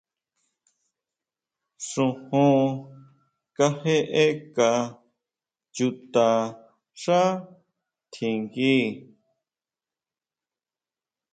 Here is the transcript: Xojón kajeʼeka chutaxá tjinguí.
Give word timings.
Xojón 1.89 2.67
kajeʼeka 3.55 4.69
chutaxá 5.75 7.21
tjinguí. 8.11 8.77